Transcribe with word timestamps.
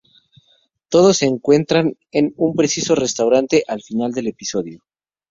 Todos 0.89 1.17
se 1.17 1.27
encuentran 1.27 1.93
en 2.11 2.33
un 2.35 2.55
precioso 2.55 2.95
restaurante 2.95 3.63
al 3.67 3.83
final 3.83 4.11
del 4.13 4.29
episodio. 4.29 4.81